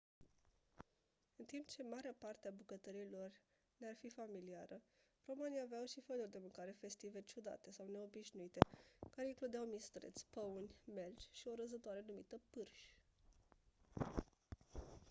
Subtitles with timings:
[1.35, 3.31] în timp ce marea parte a bucătăriei lor
[3.77, 4.81] ne-ar fi familiară
[5.25, 8.59] romanii aveau și feluri de mâncare festive ciudate sau neobișnuite
[9.09, 12.81] care includeau mistreți păuni melci și o rozătoare numită pârș